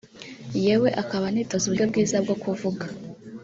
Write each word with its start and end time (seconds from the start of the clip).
yewe 0.63 0.89
akaba 1.01 1.25
anitoza 1.29 1.63
uburyo 1.65 1.85
bwiza 1.91 2.17
bwo 2.23 2.35
kuvuga 2.43 2.85